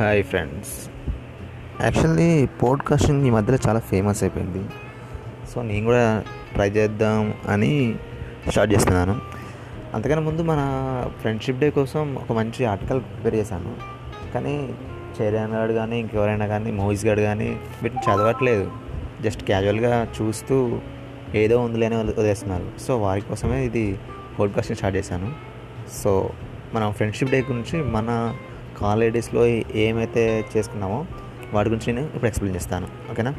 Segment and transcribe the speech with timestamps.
[0.00, 0.90] Hi friends.
[1.82, 4.68] Actually podcasting ఈ మధ్యలో చాలా ఫేమస్ అయిపోయింది.
[5.54, 7.94] సో నేను కూడా ట్రై చేద్దాం అని
[8.48, 9.20] స్టార్ట్ చేస్తున్నాను.
[9.94, 10.60] అంతకన్నా ముందు మన
[11.20, 13.76] ఫ్రెండ్షిప్ డే కోసం ఒక మంచి ఆర్టికల్ ప్రిపేర్ చేశాను.
[14.34, 14.74] కానీ
[15.20, 18.72] చైర్యాన్ గారు కానీ ఇంకెవరైనా కానీ మూవీస్ గారు కానీ వీటిని చదవట్లేదు.
[19.22, 20.78] జస్ట్ క్యాజువల్గా చూస్తూ
[21.34, 22.80] ఏదో ఉందిలే వదిలేస్తున్నారు.
[22.80, 23.98] సో వారి కోసమే ఇది
[24.38, 25.32] పోడ్కాస్టింగ్ స్టార్ట్ చేశాను.
[26.02, 26.30] సో
[26.74, 28.36] మనం ఫ్రెండ్షిప్ డే గురించి మన
[28.78, 31.06] కాలేడీస్లో ఏమైతే చేసుకున్నామో
[31.52, 32.88] వాటి గురించి నేను ఇప్పుడు ఎక్స్ప్లెయిన్ చేస్తాను.
[33.10, 33.34] ఓకేనా?